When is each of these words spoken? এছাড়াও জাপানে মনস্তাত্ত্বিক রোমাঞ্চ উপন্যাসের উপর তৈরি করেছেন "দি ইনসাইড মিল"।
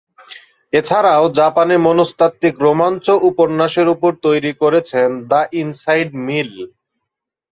এছাড়াও 0.73 1.23
জাপানে 1.39 1.75
মনস্তাত্ত্বিক 1.79 2.55
রোমাঞ্চ 2.59 3.05
উপন্যাসের 3.29 3.87
উপর 3.95 4.11
তৈরি 4.25 4.51
করেছেন 4.61 5.09
"দি 5.29 5.41
ইনসাইড 5.61 6.09
মিল"। 6.25 6.51